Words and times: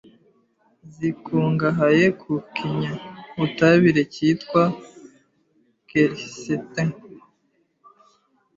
Zikungahaye 0.95 2.05
ku 2.21 2.33
kinyabutabire 2.55 4.01
cyitwa 4.13 4.63
quercetin 5.87 6.89